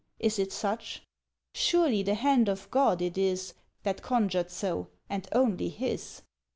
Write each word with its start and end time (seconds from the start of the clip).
Is 0.17 0.39
it 0.39 0.51
such? 0.51 1.03
"'Surely 1.53 2.01
the 2.01 2.15
hand 2.15 2.49
of 2.49 2.71
God 2.71 3.03
it 3.03 3.19
is 3.19 3.53
That 3.83 4.01
conjured 4.01 4.49
so, 4.49 4.87
and 5.11 5.29
only 5.31 5.69
His! 5.69 6.23